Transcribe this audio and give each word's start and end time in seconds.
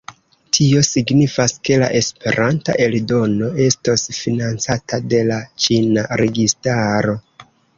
Tio 0.57 0.79
signifas, 0.85 1.53
ke 1.69 1.75
la 1.83 1.89
Esperanta 1.99 2.75
eldono 2.87 3.51
estos 3.67 4.07
financata 4.23 5.01
de 5.13 5.21
la 5.31 5.39
ĉina 5.67 6.09
registaro. 6.25 7.17